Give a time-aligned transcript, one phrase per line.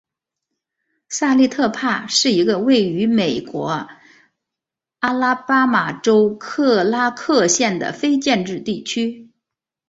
[1.09, 3.87] 萨利特帕是一个位于美国
[4.97, 9.29] 阿拉巴马州克拉克县的非建制地区。